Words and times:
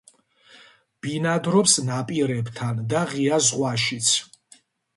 ბინადრობს 1.05 1.75
ნაპირებთან 1.91 2.81
და 2.95 3.05
ღია 3.15 3.41
ზღვაშიც. 3.51 4.13